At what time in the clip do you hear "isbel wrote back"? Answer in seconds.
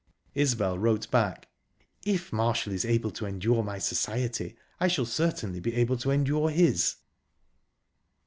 0.33-1.47